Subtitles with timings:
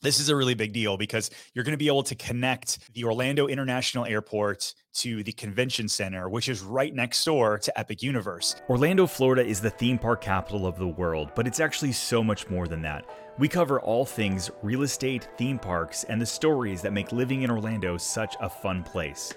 [0.00, 3.04] this is a really big deal because you're going to be able to connect the
[3.04, 8.56] Orlando International Airport to the convention center, which is right next door to Epic Universe.
[8.68, 12.48] Orlando, Florida is the theme park capital of the world, but it's actually so much
[12.48, 13.04] more than that.
[13.38, 17.50] We cover all things real estate, theme parks, and the stories that make living in
[17.50, 19.32] Orlando such a fun place.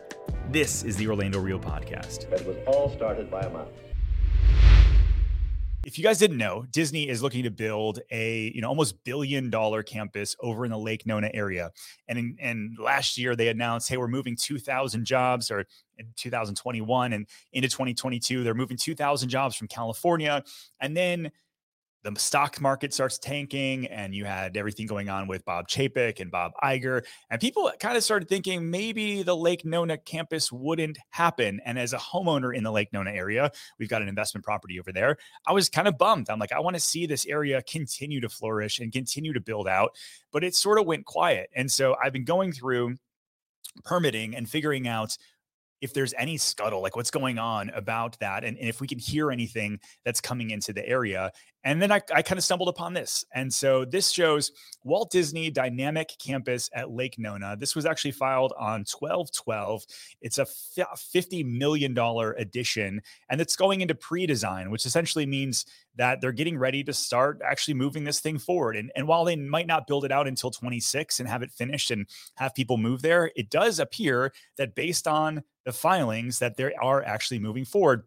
[0.50, 2.32] This is the Orlando Real Podcast.
[2.32, 3.68] It was all started by a mouse.
[5.84, 9.50] If you guys didn't know, Disney is looking to build a you know almost billion
[9.50, 11.72] dollar campus over in the Lake Nona area.
[12.08, 15.66] And in, and last year they announced, hey, we're moving 2,000 jobs, or
[15.98, 20.44] in 2021 and into 2022, they're moving 2,000 jobs from California.
[20.80, 21.32] And then
[22.04, 26.32] the stock market starts tanking and you had everything going on with Bob Chapek and
[26.32, 27.04] Bob Iger.
[27.30, 31.62] And people kind of started thinking maybe the Lake Nona campus wouldn't happen.
[31.66, 34.92] And as a homeowner in the Lake Nona area, we've got an investment property over
[34.92, 35.18] there.
[35.46, 36.30] I was kind of bummed.
[36.30, 39.68] I'm like, I want to see this area continue to flourish and continue to build
[39.68, 39.96] out,
[40.32, 41.50] but it sort of went quiet.
[41.56, 42.96] And so I've been going through
[43.84, 45.18] permitting and figuring out
[45.82, 49.00] if there's any scuttle, like what's going on about that, and, and if we can
[49.00, 51.32] hear anything that's coming into the area.
[51.64, 53.24] And then I, I kind of stumbled upon this.
[53.36, 54.52] And so this shows
[54.84, 57.56] Walt Disney Dynamic Campus at Lake Nona.
[57.56, 59.84] This was actually filed on 1212.
[60.22, 61.96] It's a $50 million
[62.38, 66.94] addition, and it's going into pre design, which essentially means that they're getting ready to
[66.94, 68.76] start actually moving this thing forward.
[68.76, 71.92] And, and while they might not build it out until 26 and have it finished
[71.92, 76.74] and have people move there, it does appear that based on the filings that they
[76.76, 78.04] are actually moving forward.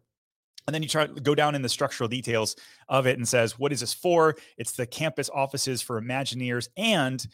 [0.67, 2.55] And then you try to go down in the structural details
[2.89, 4.35] of it and says, what is this for?
[4.57, 7.25] It's the campus offices for Imagineers and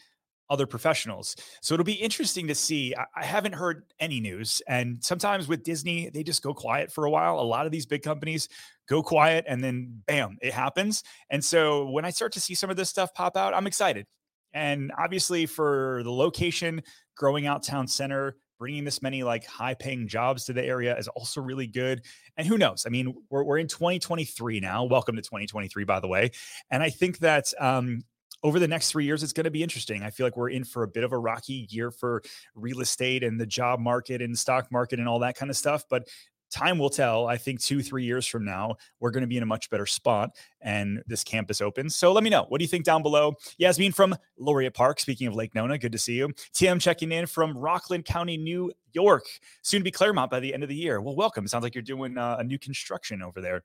[0.50, 1.34] other professionals.
[1.62, 2.94] So it'll be interesting to see.
[3.16, 4.60] I, haven't heard any news.
[4.68, 7.40] And sometimes with Disney, they just go quiet for a while.
[7.40, 8.50] A lot of these big companies
[8.86, 11.04] go quiet and then bam, it happens.
[11.30, 14.06] And so when I start to see some of this stuff pop out, I'm excited.
[14.52, 16.82] And obviously, for the location,
[17.16, 21.08] growing out town center, bringing this many like high paying jobs to the area is
[21.08, 22.00] also really good.
[22.36, 22.84] And who knows?
[22.86, 24.84] I mean, we're, we're in 2023 now.
[24.84, 26.30] Welcome to 2023, by the way.
[26.70, 28.04] And I think that um,
[28.44, 30.04] over the next three years, it's going to be interesting.
[30.04, 32.22] I feel like we're in for a bit of a rocky year for
[32.54, 35.82] real estate and the job market and stock market and all that kind of stuff.
[35.90, 36.06] But
[36.52, 37.26] time will tell.
[37.26, 39.86] I think two, three years from now, we're going to be in a much better
[39.86, 41.96] spot and this campus opens.
[41.96, 42.44] So let me know.
[42.48, 43.34] What do you think down below?
[43.58, 46.28] Yasmin from Laureate Park, speaking of Lake Nona, good to see you.
[46.54, 49.24] TM checking in from Rockland County, New York,
[49.62, 51.00] soon to be Clermont by the end of the year.
[51.00, 51.46] Well, welcome.
[51.48, 53.62] Sounds like you're doing uh, a new construction over there.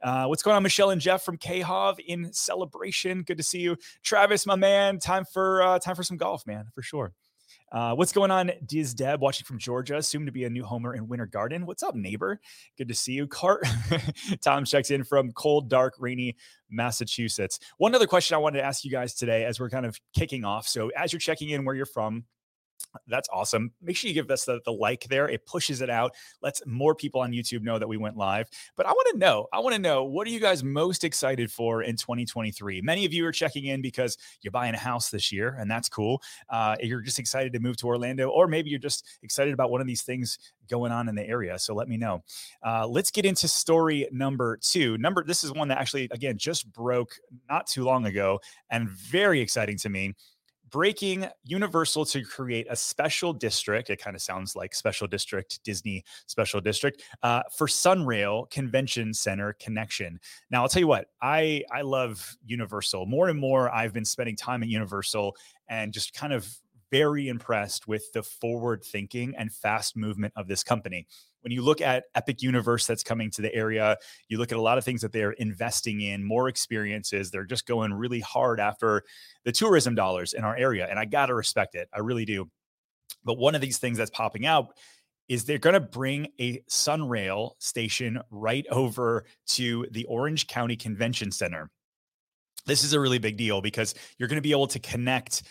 [0.00, 3.22] Uh, what's going on, Michelle and Jeff from KHOV in celebration?
[3.22, 4.98] Good to see you, Travis, my man.
[4.98, 7.12] Time for uh, time for some golf, man, for sure.
[7.70, 10.94] Uh, what's going on, Diz Deb, watching from Georgia, soon to be a new homer
[10.94, 11.66] in Winter Garden.
[11.66, 12.40] What's up, neighbor?
[12.78, 13.26] Good to see you.
[13.26, 13.66] Cart
[14.40, 16.36] Tom checks in from cold, dark, rainy
[16.70, 17.58] Massachusetts.
[17.76, 20.44] One other question I wanted to ask you guys today as we're kind of kicking
[20.44, 20.66] off.
[20.66, 22.24] So, as you're checking in where you're from,
[23.06, 23.72] that's awesome.
[23.82, 25.28] Make sure you give us the, the like there.
[25.28, 28.48] It pushes it out, lets more people on YouTube know that we went live.
[28.76, 31.50] But I want to know, I want to know, what are you guys most excited
[31.50, 32.80] for in 2023?
[32.82, 35.88] Many of you are checking in because you're buying a house this year, and that's
[35.88, 36.22] cool.
[36.48, 39.80] Uh, you're just excited to move to Orlando, or maybe you're just excited about one
[39.80, 40.38] of these things
[40.68, 41.58] going on in the area.
[41.58, 42.22] So let me know.
[42.64, 44.98] Uh, let's get into story number two.
[44.98, 47.14] Number this is one that actually, again, just broke
[47.48, 50.14] not too long ago and very exciting to me
[50.70, 53.90] breaking Universal to create a special district.
[53.90, 59.54] It kind of sounds like special district, Disney special district uh, for Sunrail Convention Center
[59.60, 60.20] connection.
[60.50, 63.70] Now, I'll tell you what, I I love Universal more and more.
[63.70, 65.36] I've been spending time at Universal
[65.68, 66.48] and just kind of
[66.90, 71.06] very impressed with the forward thinking and fast movement of this company.
[71.42, 73.96] When you look at Epic Universe that's coming to the area,
[74.28, 77.30] you look at a lot of things that they're investing in, more experiences.
[77.30, 79.02] They're just going really hard after
[79.44, 80.86] the tourism dollars in our area.
[80.88, 81.88] And I got to respect it.
[81.92, 82.50] I really do.
[83.24, 84.68] But one of these things that's popping out
[85.28, 91.30] is they're going to bring a Sunrail station right over to the Orange County Convention
[91.30, 91.70] Center.
[92.66, 95.42] This is a really big deal because you're going to be able to connect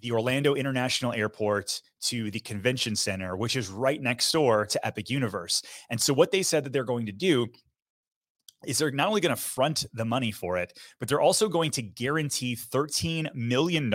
[0.00, 5.10] the Orlando International Airport to the convention center, which is right next door to Epic
[5.10, 5.62] Universe.
[5.90, 7.46] And so, what they said that they're going to do
[8.66, 11.70] is they're not only going to front the money for it, but they're also going
[11.72, 13.92] to guarantee $13 million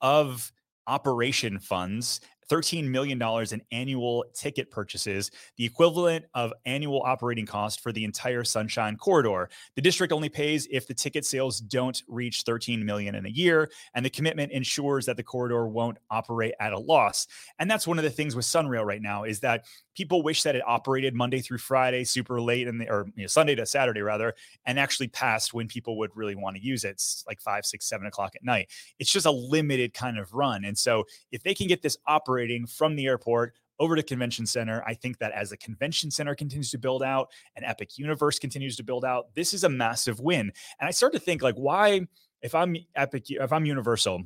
[0.00, 0.52] of
[0.86, 7.92] operation funds $13 million in annual ticket purchases, the equivalent of annual operating cost for
[7.92, 9.48] the entire Sunshine Corridor.
[9.74, 13.70] The district only pays if the ticket sales don't reach 13 million in a year,
[13.94, 17.26] and the commitment ensures that the corridor won't operate at a loss.
[17.58, 19.64] And that's one of the things with Sunrail right now is that
[19.94, 23.54] people wish that it operated Monday through Friday, super late the or you know, Sunday
[23.56, 24.34] to Saturday rather,
[24.64, 27.88] and actually passed when people would really want to use it, it's like five, six,
[27.88, 28.70] seven o'clock at night.
[28.98, 30.64] It's just a limited kind of run.
[30.64, 34.82] And so if they can get this operating from the airport over to convention center
[34.86, 38.76] i think that as the convention center continues to build out and epic universe continues
[38.76, 42.00] to build out this is a massive win and i start to think like why
[42.42, 44.22] if i'm epic if i'm universal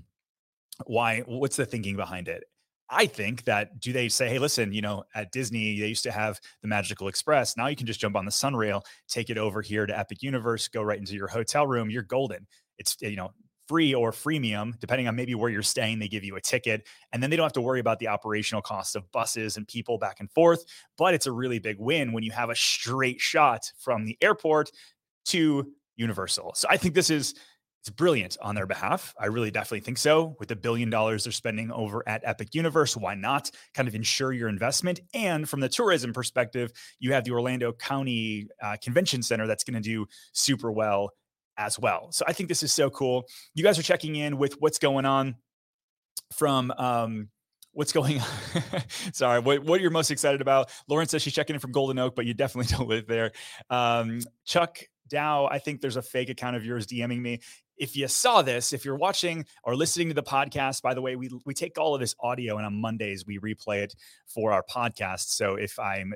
[0.86, 2.44] why what's the thinking behind it
[2.92, 6.12] I think that do they say, hey, listen, you know, at Disney, they used to
[6.12, 7.56] have the Magical Express.
[7.56, 10.68] Now you can just jump on the Sunrail, take it over here to Epic Universe,
[10.68, 11.88] go right into your hotel room.
[11.88, 12.46] You're golden.
[12.76, 13.32] It's, you know,
[13.68, 15.98] free or freemium, depending on maybe where you're staying.
[15.98, 18.62] They give you a ticket, and then they don't have to worry about the operational
[18.62, 20.64] costs of buses and people back and forth.
[20.98, 24.70] But it's a really big win when you have a straight shot from the airport
[25.26, 26.52] to Universal.
[26.56, 27.34] So I think this is
[27.82, 29.12] it's brilliant on their behalf.
[29.18, 30.36] I really definitely think so.
[30.38, 34.32] With the billion dollars they're spending over at Epic Universe, why not kind of ensure
[34.32, 35.00] your investment?
[35.14, 36.70] And from the tourism perspective,
[37.00, 41.10] you have the Orlando County uh, Convention Center that's going to do super well
[41.56, 42.08] as well.
[42.12, 43.24] So I think this is so cool.
[43.54, 45.36] You guys are checking in with what's going on
[46.32, 47.28] from um,
[47.72, 48.82] what's going on?
[49.12, 50.70] Sorry, what, what you're most excited about?
[50.88, 53.32] Lauren says she's checking in from Golden Oak, but you definitely don't live there.
[53.70, 54.78] Um, Chuck
[55.08, 57.40] Dow, I think there's a fake account of yours DMing me
[57.82, 61.16] if you saw this, if you're watching or listening to the podcast, by the way,
[61.16, 63.94] we we take all of this audio and on Mondays we replay it
[64.26, 65.30] for our podcast.
[65.30, 66.14] So if I'm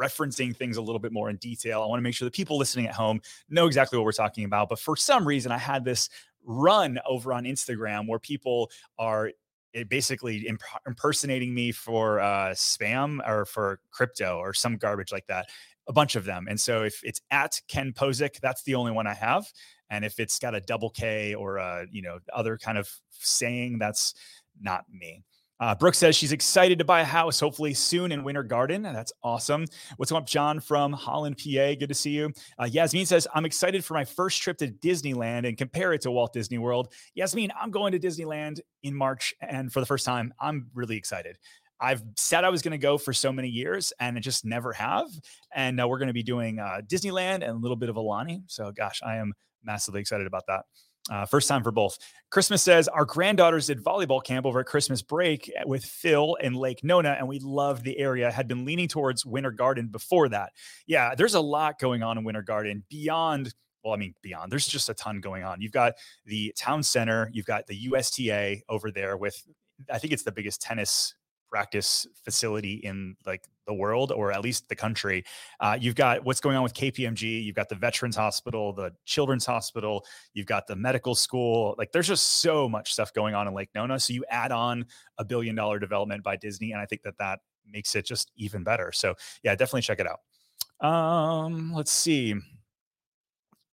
[0.00, 2.56] referencing things a little bit more in detail, I want to make sure the people
[2.56, 4.68] listening at home know exactly what we're talking about.
[4.68, 6.08] But for some reason, I had this
[6.44, 9.32] run over on Instagram where people are
[9.74, 15.26] eh, basically imp- impersonating me for uh, spam or for crypto or some garbage like
[15.26, 15.48] that.
[15.88, 16.46] A bunch of them.
[16.48, 19.50] And so if it's at Ken Pozek, that's the only one I have.
[19.90, 23.78] And if it's got a double K or a, you know, other kind of saying,
[23.78, 24.12] that's
[24.60, 25.24] not me.
[25.60, 28.82] Uh, Brooke says she's excited to buy a house, hopefully soon in Winter Garden.
[28.82, 29.64] That's awesome.
[29.96, 31.74] What's up, John from Holland, PA?
[31.74, 32.32] Good to see you.
[32.58, 36.10] Uh, Yasmin says, I'm excited for my first trip to Disneyland and compare it to
[36.10, 36.92] Walt Disney World.
[37.14, 39.34] Yasmin, I'm going to Disneyland in March.
[39.40, 41.38] And for the first time, I'm really excited.
[41.80, 44.72] I've said I was going to go for so many years and I just never
[44.72, 45.08] have.
[45.54, 48.42] And uh, we're going to be doing uh, Disneyland and a little bit of Aulani.
[48.46, 49.32] So, gosh, I am
[49.62, 50.64] massively excited about that.
[51.10, 51.98] Uh, first time for both.
[52.30, 56.84] Christmas says our granddaughters did volleyball camp over at Christmas break with Phil and Lake
[56.84, 58.30] Nona, and we loved the area.
[58.30, 60.52] Had been leaning towards Winter Garden before that.
[60.86, 63.54] Yeah, there's a lot going on in Winter Garden beyond.
[63.82, 64.52] Well, I mean, beyond.
[64.52, 65.60] There's just a ton going on.
[65.60, 65.94] You've got
[66.26, 67.30] the town center.
[67.32, 69.42] You've got the USTA over there with.
[69.90, 71.14] I think it's the biggest tennis
[71.50, 75.24] practice facility in like the world or at least the country.
[75.60, 77.44] Uh, you've got what's going on with KPMG.
[77.44, 80.04] You've got the Veterans Hospital, the Children's Hospital.
[80.34, 81.74] You've got the medical school.
[81.78, 84.00] Like there's just so much stuff going on in Lake Nona.
[84.00, 84.86] So you add on
[85.18, 88.64] a billion dollar development by Disney, and I think that that makes it just even
[88.64, 88.90] better.
[88.92, 90.86] So yeah, definitely check it out.
[90.86, 92.34] Um, let's see.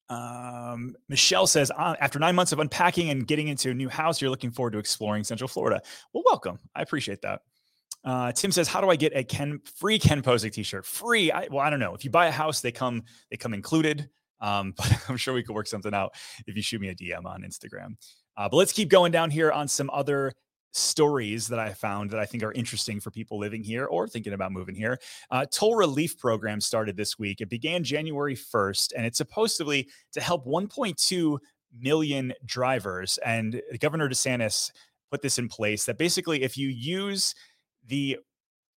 [0.10, 4.22] Um, Michelle says, uh, after nine months of unpacking and getting into a new house,
[4.22, 5.82] you're looking forward to exploring Central Florida.
[6.14, 6.60] Well, welcome.
[6.76, 7.42] I appreciate that.
[8.06, 10.86] Uh, Tim says, "How do I get a Ken free Ken Pozek T-shirt?
[10.86, 11.32] Free?
[11.32, 11.96] I, well, I don't know.
[11.96, 14.10] If you buy a house, they come they come included.
[14.40, 16.14] Um, but I'm sure we could work something out
[16.46, 17.96] if you shoot me a DM on Instagram.
[18.38, 20.34] Uh, but let's keep going down here on some other
[20.76, 24.34] stories that I found that I think are interesting for people living here or thinking
[24.34, 25.00] about moving here.
[25.32, 27.40] Uh, toll relief program started this week.
[27.40, 31.38] It began January 1st, and it's supposedly to help 1.2
[31.80, 33.18] million drivers.
[33.26, 34.72] And Governor DeSantis
[35.12, 37.34] put this in place that basically, if you use
[37.88, 38.18] the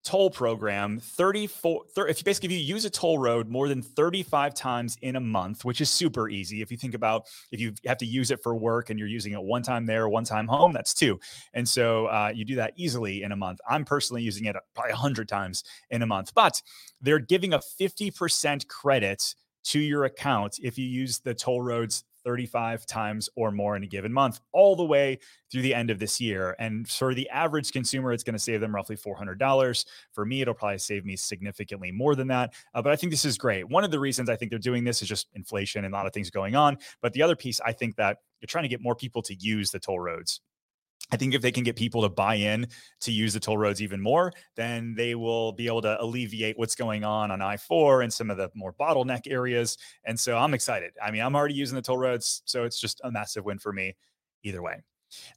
[0.03, 3.81] toll program 34 30, if you basically if you use a toll road more than
[3.81, 7.73] 35 times in a month which is super easy if you think about if you
[7.85, 10.47] have to use it for work and you're using it one time there one time
[10.47, 11.19] home that's two.
[11.53, 13.59] And so uh, you do that easily in a month.
[13.69, 16.61] I'm personally using it probably 100 times in a month but
[17.01, 19.35] they're giving a 50% credit
[19.65, 23.87] to your account if you use the toll roads 35 times or more in a
[23.87, 25.17] given month, all the way
[25.51, 26.55] through the end of this year.
[26.59, 29.85] And for the average consumer, it's going to save them roughly $400.
[30.11, 32.53] For me, it'll probably save me significantly more than that.
[32.75, 33.67] Uh, but I think this is great.
[33.67, 36.05] One of the reasons I think they're doing this is just inflation and a lot
[36.05, 36.77] of things going on.
[37.01, 39.71] But the other piece, I think that you're trying to get more people to use
[39.71, 40.39] the toll roads.
[41.11, 42.67] I think if they can get people to buy in
[43.01, 46.75] to use the toll roads even more, then they will be able to alleviate what's
[46.75, 49.77] going on on I 4 and some of the more bottleneck areas.
[50.03, 50.91] And so I'm excited.
[51.03, 53.73] I mean, I'm already using the toll roads, so it's just a massive win for
[53.73, 53.95] me
[54.43, 54.81] either way.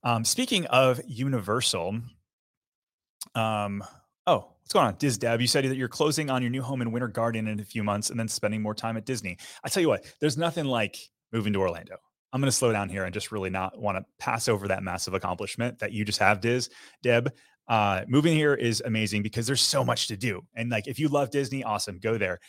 [0.05, 2.01] Um, speaking of Universal,
[3.35, 3.83] Um,
[4.27, 4.97] oh, what's going on?
[4.99, 7.61] Diz Deb, you said that you're closing on your new home in Winter Garden in
[7.61, 9.39] a few months and then spending more time at Disney.
[9.65, 10.99] I tell you what, there's nothing like
[11.33, 11.97] moving to Orlando.
[12.33, 14.83] I'm going to slow down here and just really not want to pass over that
[14.83, 16.71] massive accomplishment that you just have, Diz
[17.03, 17.33] Deb.
[17.69, 20.43] Uh, moving here is amazing because there's so much to do.
[20.55, 22.41] And like, if you love Disney, awesome, go there.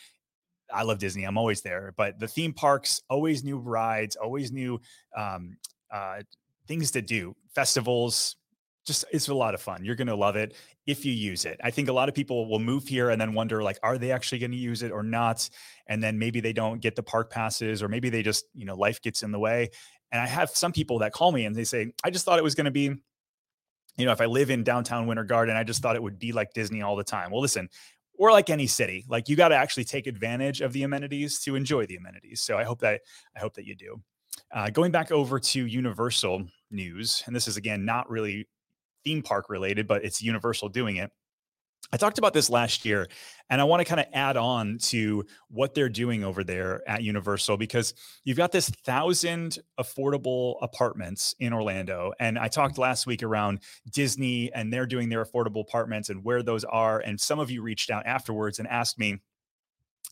[0.72, 1.24] I love Disney.
[1.24, 4.80] I'm always there, but the theme parks, always new rides, always new
[5.16, 5.56] um,
[5.92, 6.22] uh,
[6.66, 8.36] things to do, festivals.
[8.84, 9.84] Just it's a lot of fun.
[9.84, 10.54] You're going to love it
[10.86, 11.58] if you use it.
[11.64, 14.12] I think a lot of people will move here and then wonder like, are they
[14.12, 15.48] actually going to use it or not?
[15.86, 18.74] And then maybe they don't get the park passes, or maybe they just you know
[18.74, 19.70] life gets in the way.
[20.12, 22.44] And I have some people that call me and they say, I just thought it
[22.44, 22.94] was going to be
[23.96, 26.32] you know, if I live in downtown Winter Garden, I just thought it would be
[26.32, 27.30] like Disney all the time.
[27.30, 27.68] Well, listen,
[28.18, 31.56] or like any city, like you got to actually take advantage of the amenities to
[31.56, 32.40] enjoy the amenities.
[32.42, 33.00] So I hope that
[33.36, 34.00] I hope that you do.
[34.52, 38.48] Uh, going back over to Universal news, and this is again not really
[39.04, 41.10] theme park related, but it's Universal doing it.
[41.92, 43.08] I talked about this last year,
[43.50, 47.02] and I want to kind of add on to what they're doing over there at
[47.02, 47.94] Universal because
[48.24, 52.12] you've got this thousand affordable apartments in Orlando.
[52.18, 53.60] And I talked last week around
[53.92, 57.00] Disney and they're doing their affordable apartments and where those are.
[57.00, 59.18] And some of you reached out afterwards and asked me,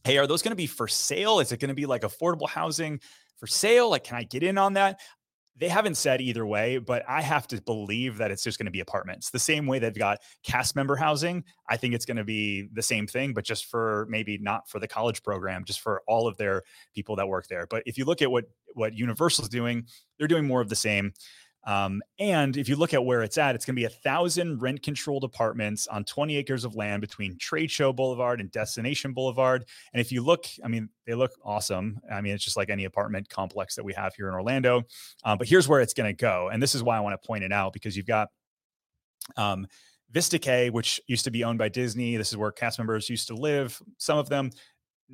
[0.05, 1.41] Hey, are those going to be for sale?
[1.41, 3.01] Is it going to be like affordable housing
[3.39, 3.91] for sale?
[3.91, 5.01] Like, can I get in on that?
[5.57, 8.73] They haven't said either way, but I have to believe that it's just going to
[8.73, 9.31] be apartments.
[9.31, 12.83] The same way they've got cast member housing, I think it's going to be the
[12.83, 16.37] same thing, but just for maybe not for the college program, just for all of
[16.37, 16.63] their
[16.95, 17.67] people that work there.
[17.69, 19.87] But if you look at what what Universal's doing,
[20.19, 21.13] they're doing more of the same.
[21.65, 24.61] Um, and if you look at where it's at, it's going to be a thousand
[24.61, 29.65] rent controlled apartments on 20 acres of land between Trade Show Boulevard and Destination Boulevard.
[29.93, 32.01] And if you look, I mean, they look awesome.
[32.11, 34.83] I mean, it's just like any apartment complex that we have here in Orlando.
[35.25, 36.49] Um, but here's where it's going to go.
[36.53, 38.29] And this is why I want to point it out because you've got
[39.37, 39.67] um,
[40.11, 42.17] Vista Way, which used to be owned by Disney.
[42.17, 44.51] This is where cast members used to live, some of them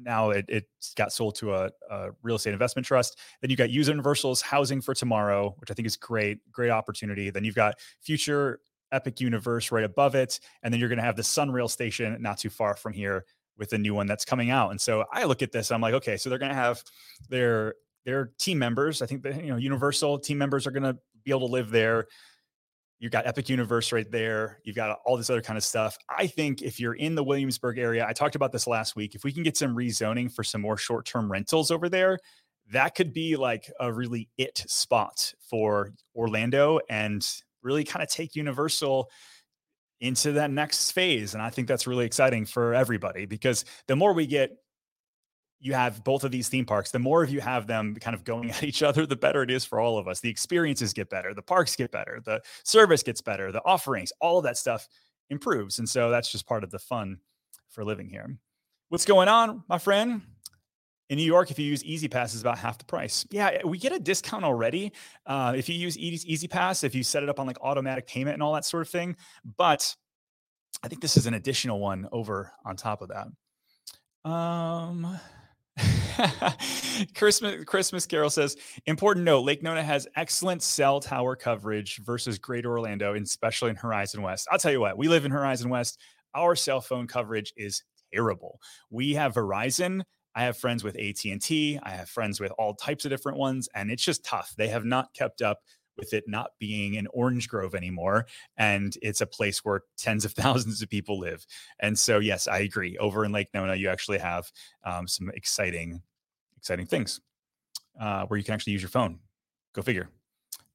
[0.03, 0.65] now it, it
[0.97, 3.19] got sold to a, a, real estate investment trust.
[3.41, 7.31] Then you got Universal's Housing for Tomorrow, which I think is great, great opportunity.
[7.31, 8.61] Then you've got Future
[8.93, 12.39] Epic Universe right above it, and then you're going to have the Sunrail station not
[12.39, 13.25] too far from here
[13.59, 14.71] with the new one that's coming out.
[14.71, 16.83] And so I look at this, I'm like, okay, so they're going to have
[17.29, 17.75] their
[18.05, 19.03] their team members.
[19.03, 21.71] I think that you know Universal team members are going to be able to live
[21.71, 22.07] there.
[23.01, 24.59] You've got Epic Universe right there.
[24.65, 25.97] You've got all this other kind of stuff.
[26.09, 29.15] I think if you're in the Williamsburg area, I talked about this last week.
[29.15, 32.19] If we can get some rezoning for some more short term rentals over there,
[32.73, 37.27] that could be like a really it spot for Orlando and
[37.63, 39.11] really kind of take Universal
[40.01, 41.35] into that next phase.
[41.35, 44.57] And I think that's really exciting for everybody because the more we get
[45.61, 48.25] you have both of these theme parks, the more of you have them kind of
[48.25, 50.21] going at each other, the better it is for all of us.
[50.21, 54.39] The experiences get better, the parks get better, the service gets better, the offerings, all
[54.39, 54.89] of that stuff
[55.31, 55.79] improves.
[55.79, 57.19] And so that's just part of the fun
[57.71, 58.37] for living here.
[58.89, 60.23] What's going on, my friend?
[61.11, 63.27] In New York, if you use E-ZPass, is about half the price.
[63.31, 64.93] Yeah, we get a discount already
[65.25, 68.43] uh, if you use E-ZPass, if you set it up on like automatic payment and
[68.43, 69.17] all that sort of thing.
[69.57, 69.95] But
[70.83, 74.31] I think this is an additional one over on top of that.
[74.31, 75.19] Um,
[77.15, 78.57] Christmas Christmas Carol says,
[78.87, 84.23] important note, Lake Nona has excellent cell tower coverage versus Greater Orlando, especially in Horizon
[84.23, 84.49] West.
[84.51, 85.99] I'll tell you what, we live in Horizon West.
[86.35, 87.83] Our cell phone coverage is
[88.13, 88.61] terrible.
[88.91, 90.03] We have Verizon.
[90.35, 91.81] I have friends with AT&T.
[91.83, 94.55] I have friends with all types of different ones and it's just tough.
[94.57, 95.59] They have not kept up
[95.99, 98.27] with it not being an orange grove anymore
[98.57, 101.47] and it's a place where tens of thousands of people live
[101.81, 104.51] and so yes i agree over in lake nona you actually have
[104.85, 106.01] um, some exciting
[106.57, 107.21] exciting things
[107.99, 109.19] uh, where you can actually use your phone.
[109.75, 110.09] Go figure.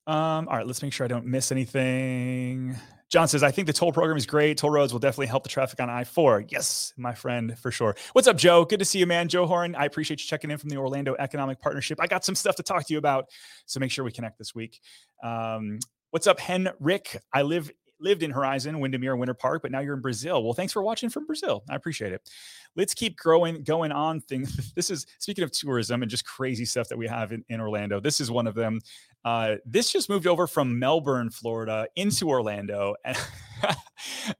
[0.06, 2.75] Um, all right, let's make sure I don't miss anything.
[3.13, 4.58] John says, I think the toll program is great.
[4.58, 6.46] Toll roads will definitely help the traffic on I 4.
[6.48, 7.96] Yes, my friend, for sure.
[8.13, 8.65] What's up, Joe?
[8.65, 9.27] Good to see you, man.
[9.27, 12.00] Joe Horn, I appreciate you checking in from the Orlando Economic Partnership.
[12.01, 13.29] I got some stuff to talk to you about,
[13.67, 14.79] so make sure we connect this week.
[15.24, 15.77] Um,
[16.10, 17.22] what's up, Hen Rick?
[17.32, 17.72] I live
[18.04, 20.44] lived in Horizon, Windermere, Winter Park, but now you're in Brazil.
[20.44, 21.64] Well, thanks for watching from Brazil.
[21.70, 22.30] I appreciate it.
[22.76, 24.72] Let's keep growing, going on things.
[24.76, 28.00] This is speaking of tourism and just crazy stuff that we have in, in Orlando.
[28.00, 28.80] This is one of them.
[29.24, 32.96] Uh, this just moved over from Melbourne, Florida into Orlando.
[33.64, 33.78] And,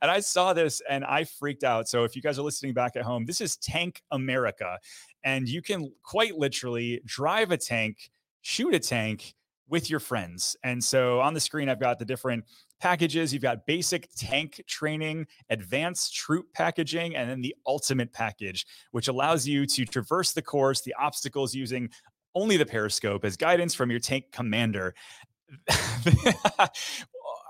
[0.01, 1.88] and I saw this and I freaked out.
[1.88, 4.77] So if you guys are listening back at home, this is Tank America.
[5.24, 9.34] And you can quite literally drive a tank, shoot a tank
[9.70, 10.58] with your friends.
[10.63, 12.43] And so on the screen, I've got the different
[12.83, 13.31] packages.
[13.31, 19.47] You've got basic tank training, advanced troop packaging, and then the ultimate package, which allows
[19.47, 21.89] you to traverse the course, the obstacles using
[22.35, 24.93] only the periscope as guidance from your tank commander.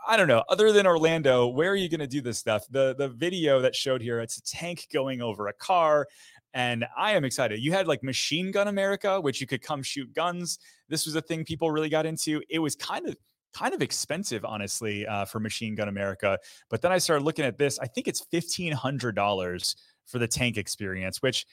[0.07, 0.43] I don't know.
[0.49, 2.65] Other than Orlando, where are you going to do this stuff?
[2.69, 6.07] The the video that showed here, it's a tank going over a car,
[6.53, 7.59] and I am excited.
[7.59, 10.59] You had like Machine Gun America, which you could come shoot guns.
[10.89, 12.43] This was a thing people really got into.
[12.49, 13.15] It was kind of
[13.53, 16.38] kind of expensive, honestly, uh, for Machine Gun America.
[16.69, 17.79] But then I started looking at this.
[17.79, 21.45] I think it's fifteen hundred dollars for the tank experience, which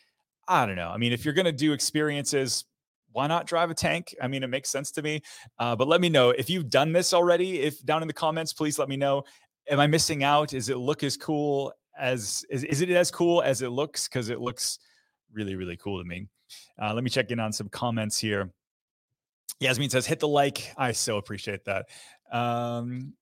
[0.48, 0.88] I don't know.
[0.88, 2.64] I mean, if you're going to do experiences,
[3.12, 4.14] why not drive a tank?
[4.20, 5.22] I mean, it makes sense to me.
[5.58, 7.60] Uh, but let me know if you've done this already.
[7.60, 9.24] If down in the comments, please let me know.
[9.68, 10.52] Am I missing out?
[10.52, 14.08] Is it look as cool as is, is it as cool as it looks?
[14.08, 14.78] Because it looks
[15.32, 16.26] really, really cool to me.
[16.80, 18.50] Uh, let me check in on some comments here.
[19.58, 20.72] Yasmin says, hit the like.
[20.76, 21.86] I so appreciate that.
[22.32, 23.14] Um,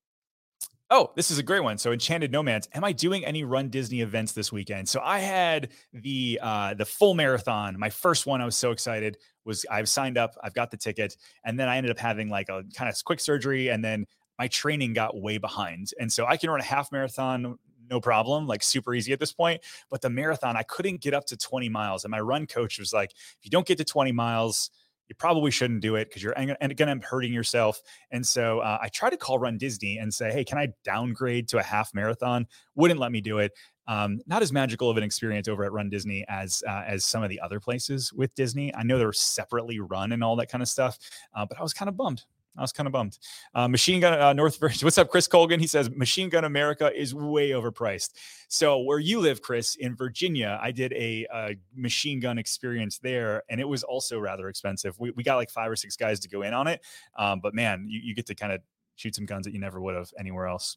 [0.91, 1.77] Oh, this is a great one.
[1.77, 2.67] So Enchanted Nomads.
[2.73, 4.89] Am I doing any Run Disney events this weekend?
[4.89, 7.79] So I had the uh the full marathon.
[7.79, 8.41] My first one.
[8.41, 9.19] I was so excited.
[9.45, 12.49] Was I've signed up, I've got the ticket, and then I ended up having like
[12.49, 14.07] a kind of quick surgery, and then
[14.39, 15.91] my training got way behind.
[16.01, 17.59] And so I can run a half marathon
[17.91, 19.63] no problem, like super easy at this point.
[19.91, 22.05] But the marathon, I couldn't get up to 20 miles.
[22.05, 24.71] And my run coach was like, if you don't get to 20 miles,
[25.09, 27.81] you probably shouldn't do it because you're going to end up hurting yourself.
[28.11, 31.49] And so uh, I tried to call Run Disney and say, hey, can I downgrade
[31.49, 32.47] to a half marathon?
[32.75, 33.53] Wouldn't let me do it.
[33.87, 37.23] Um, not as magical of an experience over at Run Disney as uh, as some
[37.23, 38.75] of the other places with Disney.
[38.75, 40.99] I know they're separately run and all that kind of stuff,
[41.35, 42.25] uh, but I was kind of bummed.
[42.59, 43.19] I was kind of bummed.
[43.55, 44.85] Uh, Machine Gun uh, North Virginia.
[44.87, 45.61] What's up, Chris Colgan?
[45.61, 48.11] He says Machine Gun America is way overpriced.
[48.49, 53.43] So where you live, Chris, in Virginia, I did a, a machine gun experience there,
[53.49, 54.99] and it was also rather expensive.
[54.99, 56.81] We, we got like five or six guys to go in on it,
[57.17, 58.61] um, but man, you, you get to kind of
[58.97, 60.77] shoot some guns that you never would have anywhere else.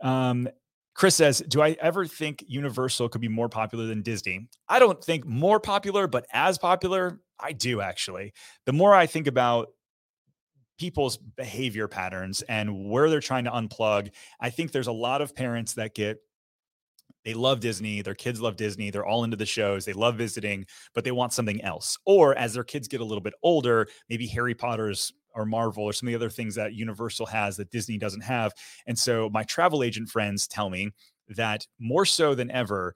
[0.00, 0.48] Um,
[0.94, 4.48] Chris says, Do I ever think Universal could be more popular than Disney?
[4.68, 8.34] I don't think more popular, but as popular, I do actually.
[8.66, 9.70] The more I think about
[10.80, 14.10] people's behavior patterns and where they're trying to unplug.
[14.40, 16.20] I think there's a lot of parents that get
[17.22, 20.64] they love Disney, their kids love Disney, they're all into the shows, they love visiting,
[20.94, 21.98] but they want something else.
[22.06, 25.92] Or as their kids get a little bit older, maybe Harry Potter's or Marvel or
[25.92, 28.54] some of the other things that Universal has that Disney doesn't have.
[28.86, 30.92] And so my travel agent friends tell me
[31.36, 32.94] that more so than ever,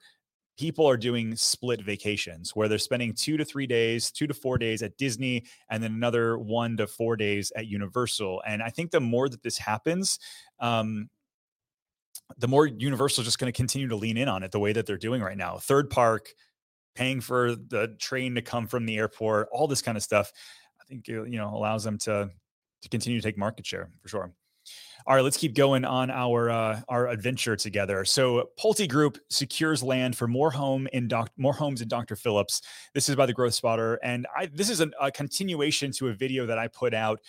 [0.57, 4.57] people are doing split vacations where they're spending two to three days, two to four
[4.57, 8.41] days at Disney, and then another one to four days at Universal.
[8.47, 10.19] And I think the more that this happens,
[10.59, 11.09] um,
[12.37, 14.73] the more Universal is just going to continue to lean in on it the way
[14.73, 15.57] that they're doing right now.
[15.57, 16.33] Third park,
[16.95, 20.31] paying for the train to come from the airport, all this kind of stuff.
[20.81, 22.29] I think you know allows them to
[22.81, 24.31] to continue to take market share for sure.
[25.07, 28.05] All right, let's keep going on our uh, our adventure together.
[28.05, 32.15] So, Pulte Group secures land for more home in doc- more homes in Dr.
[32.15, 32.61] Phillips.
[32.93, 36.13] This is by the Growth Spotter, and I this is an, a continuation to a
[36.13, 37.19] video that I put out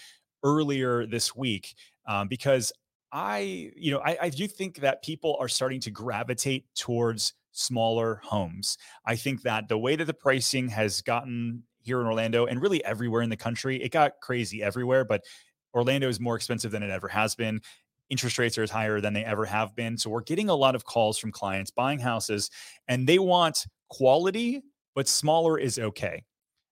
[0.42, 1.74] earlier this week
[2.06, 2.72] um, because
[3.12, 8.20] I, you know, I, I do think that people are starting to gravitate towards smaller
[8.22, 8.76] homes.
[9.04, 12.84] I think that the way that the pricing has gotten here in Orlando and really
[12.84, 15.24] everywhere in the country, it got crazy everywhere, but
[15.74, 17.60] Orlando is more expensive than it ever has been.
[18.08, 19.98] Interest rates are higher than they ever have been.
[19.98, 22.50] So we're getting a lot of calls from clients buying houses
[22.88, 24.62] and they want quality,
[24.94, 26.24] but smaller is okay.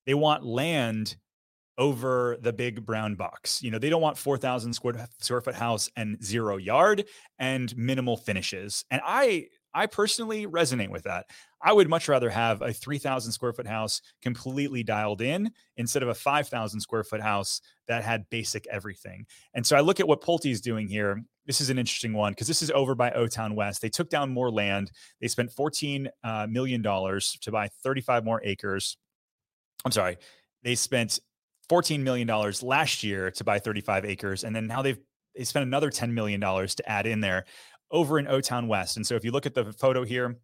[0.06, 1.16] They want land
[1.76, 3.62] over the big brown box.
[3.62, 7.04] You know, they don't want 4,000 square, square foot house and zero yard
[7.38, 8.84] and minimal finishes.
[8.90, 11.26] And I I personally resonate with that.
[11.60, 16.08] I would much rather have a 3,000 square foot house completely dialed in instead of
[16.08, 19.26] a 5,000 square foot house that had basic everything.
[19.54, 21.22] And so I look at what Pulte is doing here.
[21.46, 23.82] This is an interesting one because this is over by O Town West.
[23.82, 24.92] They took down more land.
[25.20, 28.96] They spent $14 uh, million to buy 35 more acres.
[29.84, 30.18] I'm sorry.
[30.62, 31.18] They spent
[31.70, 32.28] $14 million
[32.62, 34.44] last year to buy 35 acres.
[34.44, 34.98] And then now they've
[35.36, 37.44] they spent another $10 million to add in there
[37.90, 38.96] over in O Town West.
[38.96, 40.36] And so if you look at the photo here,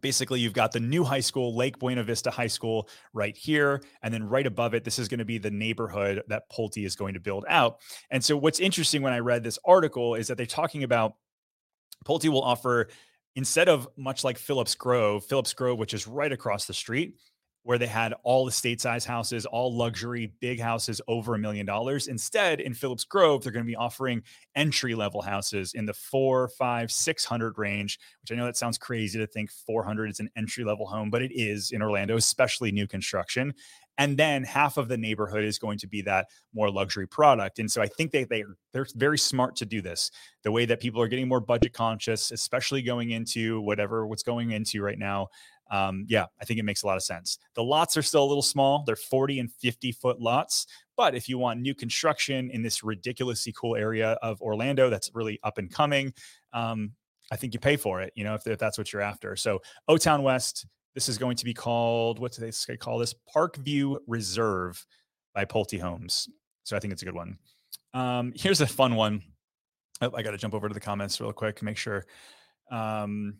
[0.00, 4.12] basically you've got the new high school lake buena vista high school right here and
[4.12, 7.14] then right above it this is going to be the neighborhood that pulte is going
[7.14, 7.78] to build out
[8.10, 11.14] and so what's interesting when i read this article is that they're talking about
[12.06, 12.88] pulte will offer
[13.34, 17.14] instead of much like phillips grove phillips grove which is right across the street
[17.68, 22.08] where they had all estate size houses, all luxury big houses over a million dollars.
[22.08, 24.22] Instead, in Phillips Grove, they're going to be offering
[24.56, 27.98] entry level houses in the four, five, six hundred range.
[28.22, 31.20] Which I know that sounds crazy to think 400 is an entry level home, but
[31.20, 33.52] it is in Orlando, especially new construction.
[33.98, 37.58] And then half of the neighborhood is going to be that more luxury product.
[37.58, 40.10] And so I think they, they they're very smart to do this.
[40.44, 44.52] The way that people are getting more budget conscious, especially going into whatever what's going
[44.52, 45.28] into right now
[45.70, 47.38] um, yeah, I think it makes a lot of sense.
[47.54, 48.84] The lots are still a little small.
[48.86, 50.66] They're 40 and 50 foot lots.
[50.96, 55.38] But if you want new construction in this ridiculously cool area of Orlando that's really
[55.42, 56.12] up and coming,
[56.52, 56.92] um,
[57.30, 59.36] I think you pay for it, you know, if, if that's what you're after.
[59.36, 63.14] So, O Town West, this is going to be called, what do they call this?
[63.34, 64.84] Parkview Reserve
[65.34, 66.28] by Pulte Homes.
[66.64, 67.38] So, I think it's a good one.
[67.92, 69.22] Um, here's a fun one.
[70.00, 72.06] Oh, I got to jump over to the comments real quick, make sure.
[72.70, 73.34] Um,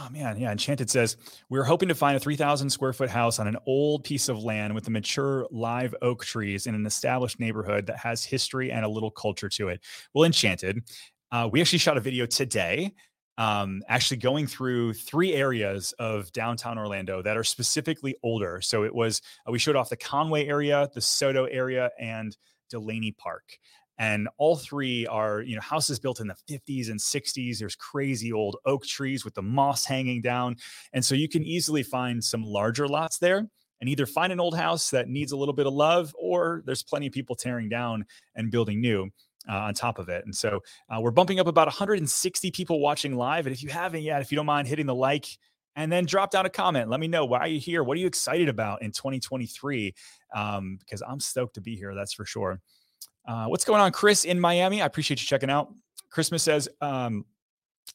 [0.00, 0.52] Oh man, yeah.
[0.52, 1.16] Enchanted says
[1.48, 4.44] we are hoping to find a 3,000 square foot house on an old piece of
[4.44, 8.84] land with the mature live oak trees in an established neighborhood that has history and
[8.84, 9.82] a little culture to it.
[10.14, 10.82] Well, Enchanted,
[11.32, 12.92] uh, we actually shot a video today,
[13.38, 18.60] um, actually going through three areas of downtown Orlando that are specifically older.
[18.60, 22.36] So it was uh, we showed off the Conway area, the SoDo area, and
[22.70, 23.58] Delaney Park
[23.98, 28.32] and all three are you know houses built in the 50s and 60s there's crazy
[28.32, 30.56] old oak trees with the moss hanging down
[30.92, 33.48] and so you can easily find some larger lots there
[33.80, 36.82] and either find an old house that needs a little bit of love or there's
[36.82, 39.10] plenty of people tearing down and building new
[39.48, 40.24] uh, on top of it.
[40.24, 43.46] And so uh, we're bumping up about 160 people watching live.
[43.46, 45.26] And if you haven't yet, if you don't mind hitting the like
[45.76, 47.84] and then drop down a comment, let me know why you're you here?
[47.84, 49.94] What are you excited about in 2023?
[50.34, 52.60] Um, because I'm stoked to be here, that's for sure.
[53.28, 54.80] Uh, what's going on, Chris in Miami?
[54.80, 55.70] I appreciate you checking out.
[56.10, 57.26] Christmas says um,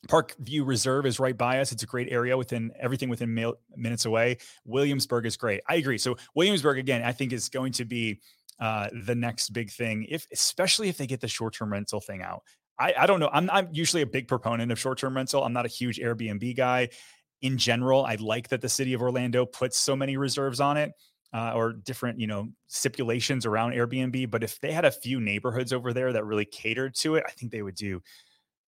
[0.07, 1.71] Park View Reserve is right by us.
[1.71, 4.37] It's a great area within everything within mil- minutes away.
[4.63, 5.61] Williamsburg is great.
[5.67, 5.97] I agree.
[5.97, 8.21] So Williamsburg again, I think is going to be
[8.59, 12.21] uh, the next big thing, if especially if they get the short term rental thing
[12.21, 12.43] out.
[12.79, 13.29] I, I don't know.
[13.33, 15.43] I'm, I'm usually a big proponent of short term rental.
[15.43, 16.89] I'm not a huge Airbnb guy.
[17.41, 20.91] In general, I like that the city of Orlando puts so many reserves on it
[21.33, 24.29] uh, or different, you know, stipulations around Airbnb.
[24.29, 27.31] But if they had a few neighborhoods over there that really catered to it, I
[27.31, 28.01] think they would do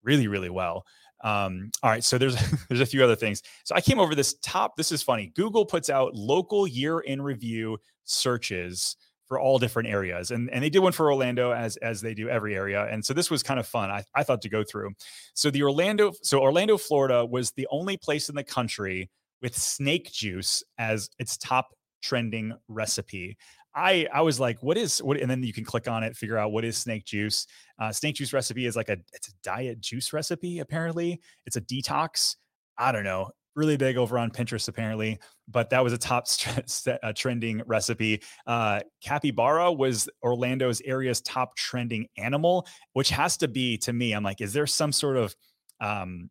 [0.04, 0.86] really, really well.
[1.24, 2.36] Um, all right, so there's
[2.70, 3.42] there's a few other things.
[3.64, 4.76] So I came over this top.
[4.78, 5.32] This is funny.
[5.36, 8.96] Google puts out local year in review searches
[9.28, 12.30] for all different areas, and and they did one for Orlando as as they do
[12.30, 12.88] every area.
[12.92, 13.90] And so this was kind of fun.
[13.90, 14.92] I, I thought to go through.
[15.34, 19.10] So the Orlando, so Orlando, Florida, was the only place in the country
[19.42, 21.70] with snake juice as its top
[22.06, 23.38] trending recipe.
[23.76, 25.20] I I was like, what is what?
[25.20, 27.48] And then you can click on it, figure out what is snake juice.
[27.80, 30.60] Uh, snake juice recipe is like a it's a diet juice recipe.
[30.60, 32.36] Apparently, it's a detox.
[32.78, 33.32] I don't know.
[33.56, 38.22] Really big over on Pinterest apparently, but that was a top st- uh, trending recipe.
[38.46, 44.14] Uh, capybara was Orlando's area's top trending animal, which has to be to me.
[44.14, 45.36] I'm like, is there some sort of
[45.82, 46.30] um,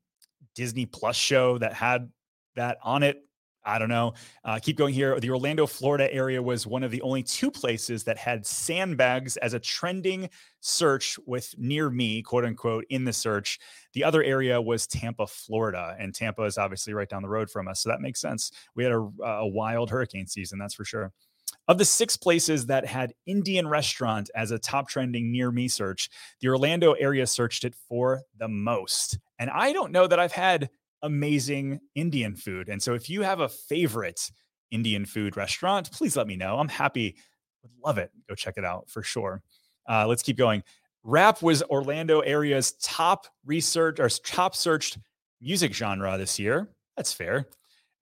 [0.54, 2.10] Disney Plus show that had
[2.56, 3.22] that on it?
[3.64, 4.14] I don't know.
[4.44, 5.18] Uh, keep going here.
[5.18, 9.54] The Orlando, Florida area was one of the only two places that had sandbags as
[9.54, 10.28] a trending
[10.60, 13.58] search with near me, quote unquote, in the search.
[13.92, 15.96] The other area was Tampa, Florida.
[15.98, 17.80] And Tampa is obviously right down the road from us.
[17.80, 18.50] So that makes sense.
[18.74, 21.12] We had a, a wild hurricane season, that's for sure.
[21.66, 26.10] Of the six places that had Indian restaurant as a top trending near me search,
[26.40, 29.18] the Orlando area searched it for the most.
[29.38, 30.68] And I don't know that I've had
[31.04, 32.68] amazing Indian food.
[32.68, 34.30] And so if you have a favorite
[34.70, 36.58] Indian food restaurant, please let me know.
[36.58, 37.16] I'm happy,
[37.62, 38.10] would love it.
[38.28, 39.42] Go check it out for sure.
[39.88, 40.62] Uh, let's keep going.
[41.04, 44.98] Rap was Orlando area's top research or top searched
[45.40, 46.70] music genre this year.
[46.96, 47.46] That's fair.